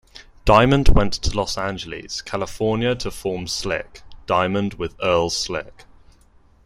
Diamond 0.45 0.89
went 0.89 1.13
to 1.13 1.37
Los 1.37 1.59
Angeles, 1.59 2.23
California 2.23 2.95
to 2.95 3.11
form 3.11 3.45
Slick 3.45 4.01
Diamond 4.25 4.73
with 4.73 4.95
Earl 4.99 5.29
Slick. 5.29 5.83